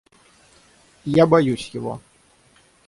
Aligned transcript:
Я 1.21 1.27
боюсь 1.27 1.69
его. 1.75 2.01